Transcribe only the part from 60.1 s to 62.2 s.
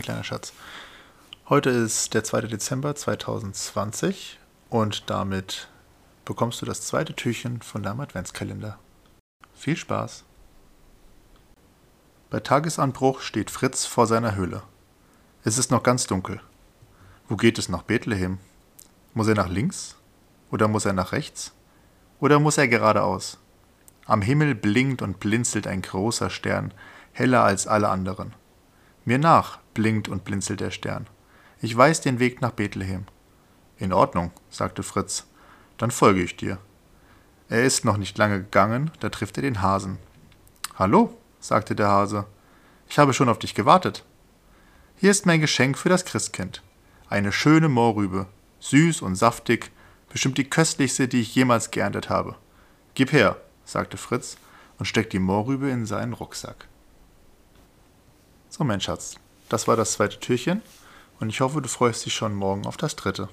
Türchen und ich hoffe, du freust dich